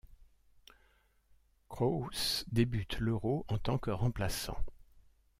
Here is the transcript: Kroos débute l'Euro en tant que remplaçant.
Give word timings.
Kroos 1.69 2.43
débute 2.51 2.97
l'Euro 2.97 3.45
en 3.49 3.59
tant 3.59 3.77
que 3.77 3.91
remplaçant. 3.91 4.57